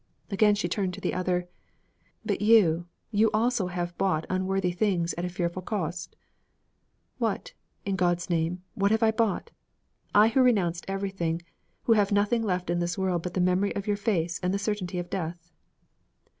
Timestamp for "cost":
5.61-6.15